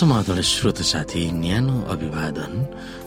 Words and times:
समाधान 0.00 0.40
श्रोत 0.40 0.80
साथी 0.80 1.22
न्यानो 1.30 1.76
अभिवादन 1.92 2.52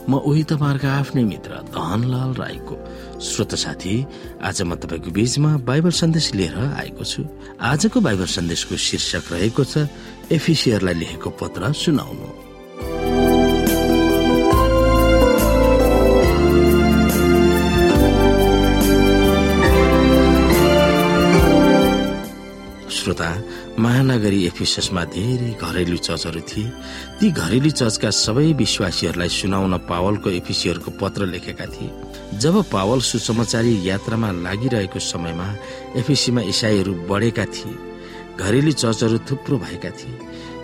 म 0.06 0.14
उही 0.22 0.42
तपाईँहरूको 0.46 0.88
आफ्नै 0.94 1.22
मित्र 1.26 1.52
धनलाल 1.74 2.30
राईको। 2.38 2.74
श्रोत 3.18 3.54
साथी 3.58 3.94
आज 4.38 4.62
म 4.62 4.78
तपाईँको 4.78 5.10
बीचमा 5.10 5.50
बाइबल 5.66 5.90
सन्देश 5.90 6.26
लिएर 6.38 6.54
आएको 6.54 7.02
छु। 7.02 7.26
आजको 7.58 7.98
बाइबल 7.98 8.26
सन्देशको 8.38 8.76
शीर्षक 8.78 9.24
रहेको 9.32 9.64
छ 9.66 9.90
एफिसियरलाई 10.30 10.94
लेखेको 10.94 11.30
पत्र 11.34 11.72
सुनाउनु। 11.74 12.53
श्रोता 23.04 23.30
महानगरी 23.78 24.38
एफिसमा 24.46 25.02
धेरै 25.12 25.50
घरेलु 25.60 25.96
चर्चहरू 25.98 26.40
थिए। 26.40 26.72
ती 27.20 27.26
घरेलु 27.32 27.70
चर्चका 27.70 28.10
सबै 28.16 28.52
विश्वासीहरूलाई 28.56 29.28
सुनाउन 29.28 29.76
पावलको 29.84 30.30
एफिसीहरूको 30.30 30.90
पत्र 30.96 31.26
लेखेका 31.28 31.66
थिए। 31.68 31.90
जब 32.40 32.54
पावल 32.72 33.00
सुसमाचारी 33.04 33.72
यात्रामा 33.88 34.30
लागिरहेको 34.40 34.98
समयमा 35.04 35.48
एफिसीमा 36.00 36.42
इसाईहरू 36.48 36.92
बढेका 37.04 37.44
थिए 37.54 37.76
घरेलु 38.40 38.72
चर्चहरू 38.72 39.18
थुप्रो 39.28 39.58
भएका 39.58 39.90
थिए। 39.90 40.16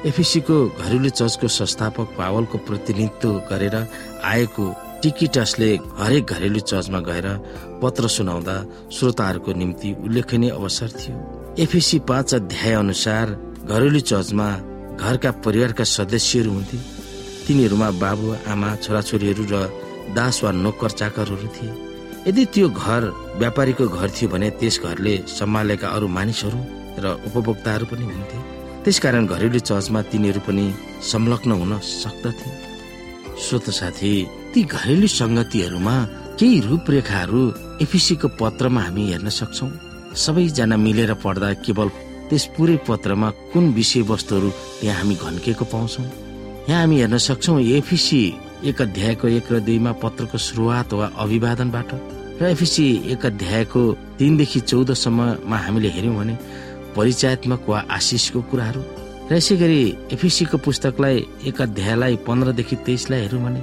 एफिसीको 0.08 0.56
घरेलु 0.80 1.08
चर्चको 1.10 1.48
संस्थापक 1.50 2.16
पावलको 2.18 2.58
प्रतिनिधित्व 2.64 3.32
गरेर 3.50 3.76
आएको 4.24 4.64
टिकिटसले 5.02 5.70
हरेक 6.00 6.24
घरेलु 6.26 6.60
चर्चमा 6.72 7.00
गएर 7.00 7.28
पत्र 7.82 8.08
सुनाउँदा 8.08 8.56
श्रोताहरूको 8.92 9.52
निम्ति 9.52 9.94
उल्लेखनीय 10.04 10.50
अवसर 10.50 10.88
थियो। 10.96 11.18
एफिसी 11.58 11.98
पाँच 11.98 12.34
अध्याय 12.34 12.72
अनुसार 12.72 13.30
घरेलु 13.66 14.00
चर्चमा 14.00 14.48
घरका 14.96 15.30
परिवारका 15.44 15.84
सदस्यहरू 15.84 16.50
हुन्थे। 16.50 16.78
तिनीहरूमा 17.46 17.90
बाबु 17.98 18.34
आमा 18.46 18.70
छोराछोरीहरू 18.76 19.44
र 19.50 19.66
दास 20.14 20.42
वा 20.44 20.50
नोकर 20.54 20.90
चाकरहरू 20.90 21.48
थिए। 21.50 21.74
यदि 22.28 22.44
त्यो 22.54 22.68
घर 22.70 23.02
व्यापारीको 23.42 23.88
घर 23.88 24.08
थियो 24.14 24.28
भने 24.30 24.50
त्यस 24.62 24.78
घरले 24.78 25.16
सम्हालेका 25.26 25.88
अरू 25.90 26.06
मानिसहरू 26.06 26.60
र 27.02 27.18
उपभोक्ताहरू 27.26 27.86
पनि 27.90 28.04
हुन्थे। 28.06 28.38
त्यसकारण 28.86 29.26
घरेलु 29.26 29.58
चर्चमा 29.58 30.00
तिनीहरू 30.06 30.40
पनि 30.46 30.66
संलग्न 31.02 31.50
हुन 31.50 31.78
सक्दथे। 31.82 32.50
स्वत 33.42 33.70
साथी 33.74 34.14
ती 34.54 34.60
घरेलु 34.70 35.06
संगतिहरूमा 35.18 35.96
केही 36.38 36.60
रूपरेखाहरू 36.70 37.42
एफिसीको 37.82 38.28
पत्रमा 38.38 38.80
हामी 38.80 39.02
हेर्न 39.10 39.28
सक्छौँ। 39.28 39.89
सबैजना 40.16 40.76
मिलेर 40.76 41.12
पढ्दा 41.22 41.52
केवल 41.64 41.88
त्यस 42.28 42.44
पुरै 42.56 42.76
पत्रमा 42.88 43.28
कुन 43.52 43.64
विषयवस्तुहरू 43.74 44.50
त्यहाँ 44.80 44.98
हामी 44.98 45.14
घन्किएको 45.14 45.64
पाउँछौँ? 45.64 46.04
यहाँ 46.68 46.80
हामी 46.80 46.96
हेर्न 47.00 47.18
सक्छौ 47.18 47.58
एफिसी 47.58 48.22
एक 48.64 48.82
अध्यायको 48.82 49.28
एक 49.28 49.52
र 49.52 49.58
दुईमा 49.60 49.92
पत्रको 50.02 50.38
सुरुवात 50.38 50.92
वा 50.92 51.06
अभिवादनबाट। 51.18 51.90
र 52.40 52.42
एफिसी 52.50 52.86
एक 53.12 53.26
अध्यायको 53.26 53.80
तिनदेखि 54.18 54.60
चौधसम्ममा 54.60 55.56
हामीले 55.56 55.88
हेर्यौँ 55.88 56.16
भने 56.16 56.34
परिचयात्मक 56.96 57.68
वा 57.68 57.78
आशिषको 57.90 58.40
कुराहरू। 58.50 58.82
र 59.30 59.34
यसै 59.36 59.56
गरी 59.56 59.80
एफिसीको 60.12 60.56
पुस्तकलाई 60.58 61.16
एक 61.46 61.60
अध्यायलाई 61.62 62.16
पन्ध्रदेखि 62.26 62.76
तेइसलाई 62.86 63.20
हेऱ्यौँ 63.20 63.42
भने 63.44 63.60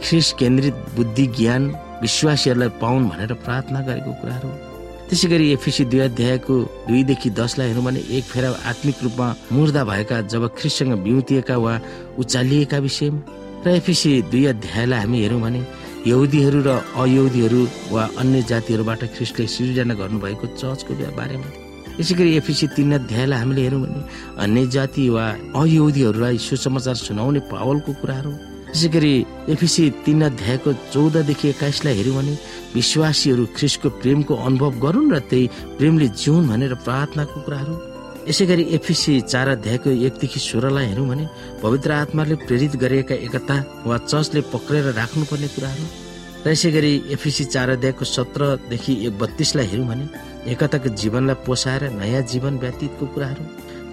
ख्रिस 0.00 0.32
केन्द्रित 0.40 0.76
बुद्धि 0.96 1.26
ज्ञान 1.36 1.62
विश्वासीहरूलाई 2.02 2.68
पाउन् 2.80 3.08
भनेर 3.10 3.32
प्रार्थना 3.44 3.80
गरेको 3.84 4.12
कुराहरू। 4.20 4.69
त्यसै 5.10 5.28
गरी 5.30 5.46
एफिसी 5.52 5.84
दुई 5.90 6.00
अध्यायको 6.06 6.54
दुईदेखि 6.86 7.28
दसलाई 7.34 7.68
हेरौँ 7.68 7.84
भने 7.84 8.00
एक 8.16 8.24
फेरा 8.30 8.48
आत्मिक 8.70 8.96
रूपमा 9.04 9.26
मुर्दा 9.52 9.82
भएका 9.90 10.16
जब 10.30 10.42
ख्रिससँग 10.54 10.92
बिउतिएका 11.02 11.56
वा 11.58 11.72
उचालिएका 12.22 12.78
विषयमा। 12.86 13.20
र 13.66 13.68
एफिसी 13.80 14.10
दुई 14.30 14.44
अध्यायलाई 14.54 15.00
हामी 15.02 15.18
हेरौँ 15.22 15.40
भने 15.42 15.60
यहुदीहरू 16.06 16.60
र 16.62 16.70
अयहुदीहरू 16.94 17.60
वा 17.90 18.02
अन्य 18.22 18.42
जातिहरूबाट 18.50 19.02
ख्रिस्टले 19.14 19.46
सृजना 19.54 19.94
गर्नुभएको 20.00 20.46
चर्चको 20.54 20.92
बारेमा 21.18 21.48
यसै 21.98 22.14
गरी 22.14 22.30
एफिसी 22.36 22.66
तीन 22.78 22.92
अध्यायलाई 23.02 23.38
हामीले 23.40 23.62
हेरौँ 23.66 23.82
भने 23.82 24.00
अन्य 24.46 24.66
जाति 24.74 25.08
वा 25.10 25.24
अयहुदीहरूलाई 25.58 26.38
सुसमाचार 26.38 26.96
सुनाउने 27.02 27.40
पावलको 27.50 27.92
कुराहरू 28.00 28.32
त्यसै 28.70 28.88
गरी 28.94 29.14
एफिसी 29.52 29.84
तीन 30.06 30.20
अध्यायको 30.30 30.70
चौधदेखि 30.94 31.46
एक्काइसलाई 31.48 31.94
हेऱ्यौँ 31.98 32.16
भने 32.16 32.34
विश्वासीहरू 32.74 33.44
ख्रिसको 33.56 33.88
प्रेमको 34.00 34.34
अनुभव 34.46 34.72
गरून् 34.84 35.12
र 35.14 35.18
त्यही 35.30 35.50
प्रेमले 35.78 36.08
जिउन् 36.14 36.48
भनेर 36.50 36.74
प्रार्थनाको 36.86 37.38
कुराहरू। 37.46 37.74
यसै 38.30 38.44
गरी 38.46 38.64
एफिसी 38.78 39.12
चार 39.32 39.48
अध्यायको 39.56 39.90
एकदेखि 40.06 40.40
सोह्रलाई 40.40 40.86
हेरौँ 40.90 41.06
भने 41.10 41.24
पवित्र 41.62 41.90
आत्माले 42.02 42.34
प्रेरित 42.46 42.74
गरिएका 42.82 43.14
एकता 43.26 43.56
वा 43.88 43.96
चर्चले 44.06 44.40
पक्रेर 44.54 44.84
राख्नुपर्ने 45.00 45.48
कुराहरू। 45.56 45.84
र 46.44 46.46
यसै 46.54 46.70
गरी 46.70 46.92
एफिसी 47.16 47.44
चार 47.50 47.68
अध्यायको 47.76 48.04
सत्रदेखि 48.06 48.92
एक 49.06 49.18
बत्तीसलाई 49.18 49.66
हेरौँ 49.72 49.88
भने 49.90 50.04
एकताको 50.52 50.88
जीवनलाई 51.00 51.42
पोसाएर 51.46 51.82
नयाँ 51.98 52.22
जीवन 52.32 52.54
व्यतीतको 52.62 53.04
कुराहरू। 53.14 53.44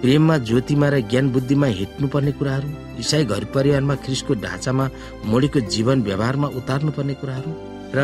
प्रेममा 0.02 0.36
ज्योतिमा 0.48 0.88
र 0.88 1.00
ज्ञान 1.10 1.30
बुद्धिमा 1.34 1.66
हिँड्नुपर्ने 1.78 2.32
कुराहरू 2.38 2.68
इसाई 3.02 3.24
घर 3.24 3.44
परिवारमा 3.54 3.94
ख्रिसको 4.04 4.34
ढाँचामा 4.44 4.84
मोडेको 5.26 5.60
जीवन 5.74 6.02
व्यवहारमा 6.08 6.48
उतार्नु 6.58 6.90
पर्ने 6.96 7.14
कुराहरू। 7.20 7.50
र 7.96 7.98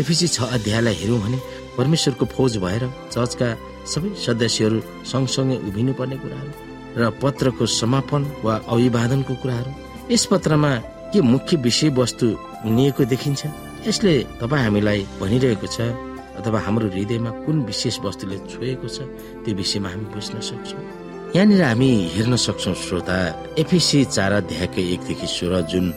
एफिसी 0.00 0.28
छ 0.28 0.46
अध्यायलाई 0.56 0.94
हेऱ्यौँ 0.94 1.20
भने 1.24 1.38
परमेश्वरको 1.78 2.24
फौज 2.34 2.56
भएर 2.64 2.82
चर्चका 3.10 3.48
सबै 3.92 4.10
सदस्यहरू 4.24 4.78
सँगसँगै 5.10 5.56
उभिनु 5.68 5.92
पर्ने 5.98 6.16
कुराहरू 6.22 6.52
र 7.00 7.10
पत्रको 7.22 7.66
समापन 7.80 8.22
वा 8.44 8.54
अभिवादनको 8.68 9.34
कुराहरू। 9.42 9.70
यस 10.14 10.24
पत्रमा 10.30 10.72
के 11.10 11.20
मुख्य 11.32 11.56
विषयवस्तु 11.66 12.26
हुनिएको 12.64 13.04
देखिन्छ? 13.12 13.42
यसले 13.88 14.14
तपाईँ 14.40 14.62
हामीलाई 14.62 15.00
भनिरहेको 15.20 15.66
छ 15.66 15.90
अथवा 16.38 16.58
हाम्रो 16.66 16.86
हृदयमा 16.94 17.30
कुन 17.44 17.56
विशेष 17.66 17.98
वस्तुले 18.06 18.38
छोएको 18.50 18.88
छ 18.88 19.10
त्यो 19.42 19.54
विषयमा 19.60 19.88
हामी 19.90 20.06
बुझ्न 20.14 20.40
सक्छौँ। 20.40 21.01
यहाँनिर 21.34 21.62
हामी 21.62 21.88
हेर्न 22.14 22.36
सक्छौ 22.36 22.72
श्रोता 22.76 23.16
एफिसी 23.58 24.04
चार 24.04 24.32
अध्यायको 24.32 24.80
एकदेखि 24.80 25.26
सोह्र 25.26 25.60
जुन 25.72 25.88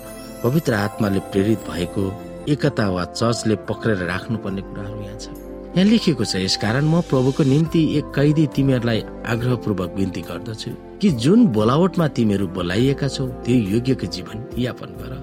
पवित्र 0.44 0.74
आत्माले 0.74 1.20
प्रेरित 1.32 1.60
भएको 1.70 2.04
एकता 2.54 2.88
वा 2.90 3.04
चर्चले 3.12 3.56
पक्रेर 3.70 3.98
राख्नुपर्ने 4.12 4.62
कुराहरू 4.62 5.02
यहाँ 5.02 5.18
छ 5.20 5.28
यहाँ 5.76 5.86
लेखिएको 5.92 6.26
छ 6.26 6.36
यसकारण 6.40 6.86
म 6.88 7.02
प्रभुको 7.12 7.44
निम्ति 7.52 7.82
एक 8.00 8.06
कैदी 8.16 8.46
तिमीहरूलाई 8.56 9.02
आग्रहपूर्वक 9.36 9.92
विन्ती 10.00 10.22
गर्दछु 10.32 10.72
कि 11.02 11.10
जुन 11.24 11.46
बोलावटमा 11.58 12.08
तिमीहरू 12.16 12.48
बोलाइएका 12.56 13.08
छौ 13.16 13.28
त्यो 13.44 13.56
योग्यको 13.76 14.08
जीवन 14.16 14.38
यापन 14.66 14.96
गर। 15.02 15.14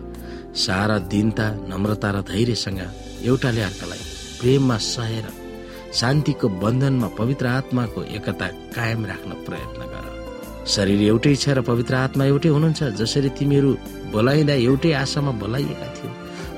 सारा 0.65 0.99
दिनता 1.09 1.47
नम्रता 1.73 2.11
र 2.13 2.21
धैर्यसँग 2.29 2.81
एउटाले 3.25 3.63
अर्कालाई 3.71 4.05
प्रेममा 4.41 4.77
सहेर 4.93 5.25
शान्तिको 5.93 6.49
बन्धनमा 6.63 7.09
पवित्र 7.19 7.47
आत्माको 7.59 8.03
एकता 8.17 8.47
कायम 8.77 9.05
राख्न 9.07 9.31
प्रयत्न 9.47 9.81
गर। 9.93 10.05
शरीर 10.67 11.01
एउटै 11.03 11.35
छ 11.37 11.49
र 11.57 11.61
पवित्र 11.63 11.95
आत्मा 12.07 12.25
एउटै 12.33 12.49
हुनुहुन्छ 12.49 12.81
जसरी 13.01 13.29
तिमीहरू 13.39 13.71
बोलाइँदा 14.13 14.55
एउटै 14.69 14.93
आशामा 15.03 15.33
बोलाइएका 15.43 15.89
थियो। 15.97 16.11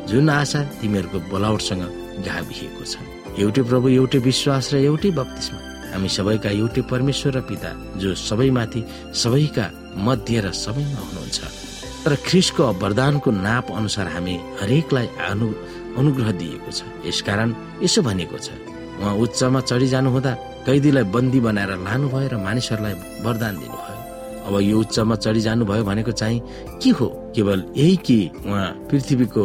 जुन 0.09 0.29
आशा 0.31 0.61
तिमीहरूको 0.81 1.19
बोलावटसँग 1.33 1.83
गाभिएको 2.27 2.85
छ। 2.85 2.95
एउटै 3.43 3.63
प्रभु 3.71 3.89
एउटै 3.99 4.19
विश्वास 4.31 4.65
र 4.73 4.77
एउटै 4.89 5.11
बत्तिसमा 5.19 5.61
हामी 5.93 6.09
सबैका 6.09 6.51
एउटै 6.61 6.83
परमेश्वर 6.93 7.33
र 7.39 7.41
पिता 7.51 7.71
जो 8.03 8.15
सबैमाथि 8.29 8.81
सबैका 9.23 9.67
मध्य 10.07 10.37
र 10.45 10.47
सबैमा 10.53 11.01
हुनुहुन्छ। 11.09 11.39
तर 12.05 12.13
ख्रिसको 12.27 12.65
वरदानको 12.83 13.31
नाप 13.31 13.67
अनुसार 13.73 14.07
हामी 14.15 14.35
हरेकलाई 14.61 15.09
अनु 15.31 15.49
अनुग्रह 15.99 16.31
दिएको 16.41 16.71
छ। 16.71 16.81
यसकारण 17.09 17.49
यसो 17.83 18.03
भनेको 18.03 18.39
छ। 18.39 18.49
उच्चमा 19.03 19.61
चढिजानु 19.69 20.11
हुँदा 20.11 20.33
कैदीलाई 20.67 21.05
बन्दी 21.15 21.41
बनाएर 21.47 21.71
लानुभयो 21.87 22.29
र 22.33 22.37
मानिसहरूलाई 22.47 22.95
वरदान 23.25 23.55
दिनुभयो। 23.61 23.97
अब 24.47 24.55
यो 24.61 24.77
उच्चमा 24.81 25.15
चढिजानु 25.25 25.65
भयो 25.65 25.85
भनेको 25.85 26.13
चाहिँ 26.13 26.41
के 26.83 26.91
हो? 26.99 27.07
केवल 27.35 27.59
यही 27.77 27.97
कि 28.07 28.19
उहाँ 28.47 28.69
पृथ्वीको 28.91 29.45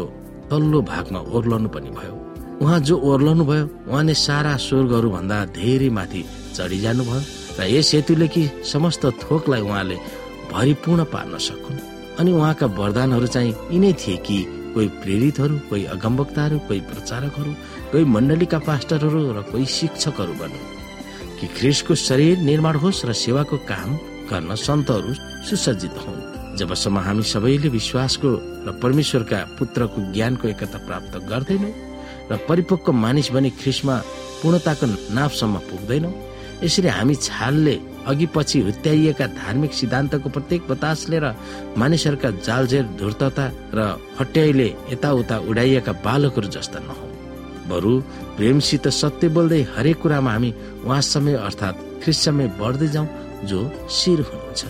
तल्लो 0.52 0.80
भागमा 0.92 1.20
ओर्लनु 1.36 1.70
पनि 1.76 1.90
भयो? 1.98 2.14
उहाँ 2.62 2.80
जो 2.88 2.96
ओर्लनु 3.00 3.44
भयो 3.46 3.66
उहाँले 3.90 4.14
सारा 4.14 4.54
स्वर्गहरू 4.58 5.10
भन्दा 5.10 5.38
धेरै 5.58 5.90
माथि 5.98 6.22
चढिजानु 6.56 7.04
भयो 7.10 7.22
र 7.60 7.68
यस 7.74 7.92
हेतुले 7.96 8.28
कि 8.28 8.44
समस्त 8.72 9.06
थोकलाई 9.24 9.62
उहाँले 9.62 9.98
भरिपूर्ण 10.52 11.04
पार्न 11.14 11.38
सकुन्। 11.38 11.80
अनि 12.20 12.32
उहाँका 12.32 12.66
वरदानहरू 12.80 13.28
चाहिँ 13.28 13.56
यिनै 13.72 13.94
थिए 14.00 14.18
कि 14.28 14.38
कोही 14.74 14.88
प्रेरितहरू 15.02 15.56
कोही 15.70 15.84
अगमवक्ताहरू 15.96 16.58
कोही 16.68 16.80
प्रचारकहरू 16.92 17.52
कोही 17.92 18.06
मण्डलीका 18.06 18.58
पास्टरहरू 18.70 19.22
र 19.34 19.42
कोही 19.50 19.66
शिक्षकहरू 19.66 20.34
बनु 20.42 20.60
कि 21.40 21.48
ख्रिसको 21.58 21.96
शरीर 21.98 22.38
निर्माण 22.50 22.76
होस् 22.84 23.06
र 23.10 23.14
सेवाको 23.18 23.58
काम 23.66 23.90
गर्न 24.30 24.56
सन्तहरू 24.68 25.14
सुसज्जित 25.50 25.96
हुन्। 26.04 26.22
जबसम्म 26.60 26.98
हामी 27.08 27.24
सबैले 27.34 27.70
विश्वासको 27.78 28.30
र 28.68 28.70
परमेश्वरका 28.84 29.40
पुत्रको 29.58 30.00
ज्ञानको 30.14 30.48
एकता 30.54 30.80
प्राप्त 30.86 31.14
गर्दैनौ 31.30 31.72
र 32.30 32.38
परिपक्व 32.50 32.92
मानिस 32.94 33.32
बनी 33.34 33.50
ख्रिसमा 33.58 33.96
पूर्णताको 34.42 34.86
नापसम्म 35.18 35.56
पुग्दैनौ 35.70 36.12
यसरी 36.64 36.90
हामी 36.94 37.16
छालले 37.26 37.76
अघि 38.06 38.26
पछि 38.36 38.60
हुत्याइएका 38.70 39.26
धार्मिक 39.42 39.74
सिद्धान्तको 39.82 40.30
प्रत्येक 40.30 40.62
बतासले 40.70 41.18
र 41.26 41.34
मानिसहरूका 41.82 42.30
जालझेर 42.46 42.86
धूर्तता 43.02 43.46
र 43.78 43.80
हट्याइले 44.20 44.70
यताउता 44.94 45.36
उडाइएका 45.50 45.94
बालकहरू 46.06 46.48
जस्ता 46.54 46.80
नहौ 46.86 47.09
बरु 47.70 47.94
प्रेमसित 48.38 48.88
सत्य 49.02 49.28
बोल्दै 49.36 49.62
हरेक 49.76 49.98
कुरामा 50.02 50.32
हामी 50.32 50.54
उहाँ 50.86 51.02
समय 51.14 51.34
अर्थात् 51.48 51.84
ख्रिस 52.04 52.18
समय 52.26 52.48
बढ्दै 52.60 52.88
जाउँ 52.96 53.08
जो 53.50 53.60
शिर 53.98 54.20
हुनुहुन्छ। 54.30 54.62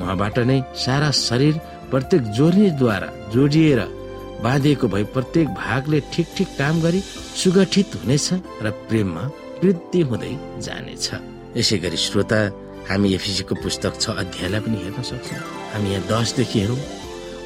उहाँबाट 0.00 0.38
नै 0.48 0.58
सारा 0.84 1.10
शरीर 1.26 1.54
प्रत्येक 1.90 2.22
जोड्नेद्वारा 2.36 3.08
जोडिएर 3.32 3.80
बाँधिएको 4.44 4.86
भई 4.88 5.04
प्रत्येक 5.14 5.48
भागले 5.54 5.98
ठिक 6.12 6.26
ठिक 6.36 6.48
काम 6.58 6.80
गरी 6.82 7.00
सुगठित 7.40 7.94
हुनेछ 8.02 8.28
र 8.64 8.70
प्रेममा 8.88 9.24
वृद्धि 9.62 10.00
हुँदै 10.08 10.34
जानेछ। 10.66 11.06
यसै 11.56 11.78
गरी 11.84 11.98
श्रोता 12.06 12.38
हामी 12.88 13.08
एफिसीको 13.14 13.54
पुस्तक 13.62 13.92
छ 14.00 14.04
अध्यायलाई 14.22 14.60
पनि 14.60 14.76
हेर्न 14.82 15.02
सक्छौँ। 15.10 15.42
हामी 15.72 15.90
यहाँ 15.90 16.06
दसदेखि 16.10 16.58
हेरौँ। 16.60 16.80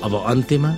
अब 0.05 0.13
अन्त्यमा 0.33 0.71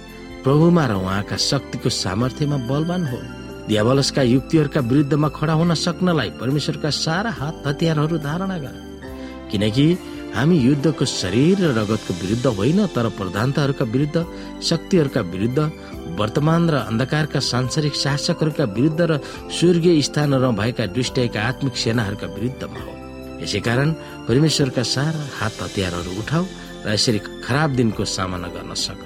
प्रभुमा 0.43 0.85
र 0.91 0.93
उहाँका 0.99 1.37
शक्तिको 1.51 1.89
सामर्थ्यमा 2.03 2.57
बलवान 2.67 3.03
हो 3.07 3.19
दियावलसका 3.69 4.23
युक्तिहरूका 4.25 4.81
विरुद्धमा 4.81 5.29
खडा 5.29 5.53
हुन 5.53 5.75
सक्नलाई 5.76 6.31
परमेश्वरका 6.41 6.91
सारा 6.91 7.31
हात 7.31 7.67
हतियारहरू 7.67 8.19
धारणा 8.19 8.56
गर। 8.59 8.75
किनकि 9.53 9.87
हामी 10.35 10.56
युद्धको 10.59 11.05
शरीर 11.05 11.59
र 11.61 11.73
रगतको 11.79 12.12
विरुद्ध 12.23 12.47
होइन 12.59 12.81
तर 12.87 13.09
प्रधानताहरूका 13.19 13.85
विरुद्ध 13.85 14.17
शक्तिहरूका 14.62 15.20
विरुद्ध 15.32 15.59
वर्तमान 16.19 16.62
र 16.70 16.75
अन्धकारका 16.91 17.41
सांसारिक 17.41 17.94
शासकहरूका 17.94 18.65
विरुद्ध 18.76 19.00
र 19.00 19.20
स्वर्गीय 19.53 20.00
स्थानहरूमा 20.03 20.56
भएका 20.61 20.87
दुष्टका 20.97 21.41
आत्मिक 21.41 21.76
सेनाहरूका 21.76 22.26
विरुद्धमा 22.26 22.81
हो। 22.81 22.93
यसै 23.43 23.61
कारण 23.61 23.88
परमेश्वरका 24.29 24.82
सारा 24.82 25.23
हात 25.38 25.56
हतियारहरू 25.62 26.11
उठाऊ 26.20 26.44
र 26.85 26.87
यसरी 26.97 27.19
खराब 27.44 27.70
दिनको 27.76 28.05
सामना 28.06 28.49
गर्न 28.56 28.73
सक। 28.75 29.00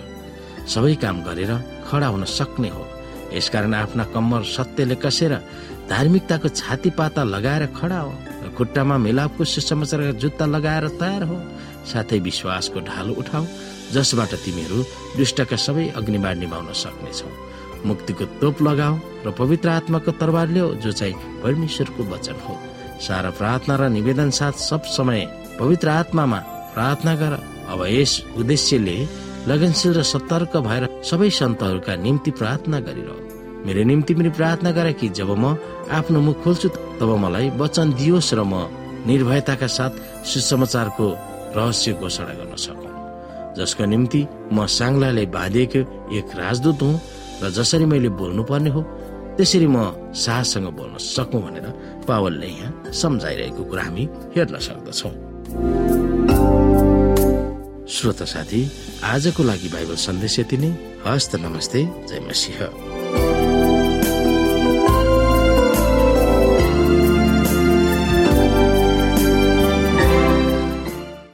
सबै 0.70 0.94
काम 1.03 1.17
गरेर 1.23 1.53
खडा 1.91 2.06
हुन 2.06 2.25
सक्ने 2.31 2.69
हो। 2.69 2.82
यसकारण 3.32 3.75
आफ्ना 3.75 4.05
कम्मर 4.14 4.43
सत्यले 4.46 4.96
कसेर 5.05 5.32
धार्मिकताको 5.90 6.49
छाती 6.50 6.90
पाता 6.99 7.23
लगाएर 7.25 7.67
खडा 7.76 8.00
हो 8.00 8.12
खुट्टामा 8.56 8.96
मिलापको 8.99 9.44
सुसमाचारका 9.44 10.12
जुत्ता 10.23 10.46
लगाएर 10.46 10.88
तयार 11.00 11.23
हो। 11.25 11.37
साथै 11.88 12.19
विश्वासको 12.20 12.81
ढालो 12.81 13.12
उठाऊ 13.20 13.44
जसबाट 13.93 14.32
तिमीहरू 14.44 14.79
दुष्टका 15.17 15.56
सबै 15.56 15.87
अग्निबाड 15.96 16.37
निभाउन 16.38 16.69
सक्नेछौ। 16.76 17.29
मुक्तिको 17.88 18.25
तोप 18.40 18.62
लगाऊ 18.62 18.94
र 19.25 19.31
पवित्र 19.40 19.69
आत्माको 19.69 20.11
तरबार 20.20 20.49
ल्याऊ 20.55 20.75
जो 20.85 20.93
चाहिँ 20.93 21.40
परमेश्वरको 21.43 22.02
वचन 22.12 22.37
हो। 22.44 22.55
सारा 23.00 23.31
प्रार्थना 23.40 23.75
र 23.76 23.88
निवेदन 23.88 24.31
साथ 24.31 24.55
सब 24.61 24.82
समय 24.93 25.20
पवित्र 25.58 25.88
आत्मामा 25.90 26.38
प्रार्थना 26.75 27.14
गर। 27.17 27.32
अब 27.73 27.81
यस 27.88 28.12
उद्देश्यले 28.38 28.96
लगनशील 29.49 29.93
र 29.99 30.02
सतर्क 30.05 30.56
भएर 30.62 30.85
सबै 31.02 31.31
सन्तहरूका 31.31 31.96
निम्ति 31.96 32.31
प्रार्थना 32.38 32.78
गरिरह। 32.87 33.22
मेरो 33.67 33.82
निम्ति 33.85 34.14
पनि 34.14 34.31
प्रार्थना 34.37 34.70
गर 34.76 34.93
कि 34.99 35.09
जब 35.19 35.31
म 35.38 35.56
आफ्नो 35.99 36.20
मुख 36.20 36.43
खोल्छु 36.43 36.69
तब 36.99 37.11
मलाई 37.25 37.50
वचन 37.61 37.93
दियोस् 37.99 38.35
र 38.35 38.43
म 38.43 38.67
निर्भयताका 39.06 39.67
साथ 39.67 39.93
सुसमाचारको 40.26 41.06
रहस्य 41.56 41.93
घोषणा 42.03 42.32
गर्न 42.38 42.55
सकौँ। 42.59 42.91
जसको 43.59 43.85
निम्ति 43.85 44.20
म 44.53 44.67
साङ्लाले 44.67 45.25
बाँधिएको 45.37 45.81
एक 46.19 46.29
राजदूत 46.43 46.82
हुँ 46.82 47.00
र 47.43 47.50
जसरी 47.50 47.87
मैले 47.87 48.09
बोल्नु 48.19 48.43
पर्ने 48.50 48.70
हो 48.75 48.82
त्यसरी 49.37 49.67
म 49.67 49.76
साहससँग 50.11 50.69
बोल्न 50.79 50.97
सकौँ 50.99 51.43
भनेर 51.43 51.67
पावलले 52.09 52.47
यहाँ 52.47 52.93
सम्झाइरहेको 52.93 53.62
कुरा 53.70 53.82
हामी 53.82 54.05
हेर्न 54.35 54.56
सक्दछौ। 54.59 55.11
श्रोता 57.94 58.25
साथी 58.25 58.61
आजको 59.05 59.43
लागि 59.43 59.69
बाइबल 59.75 59.97
सन्देश 60.06 60.38
यति 60.38 60.56
नै। 60.56 60.70
हस्त 61.06 61.37
नमस्ते 61.44 61.81
जय 62.09 62.20
मसिंह। 62.29 62.92